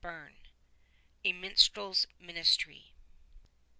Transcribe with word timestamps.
91 0.03 0.35
A 1.25 1.33
MINSTREL'S 1.33 2.07
MINISTRY. 2.19 2.95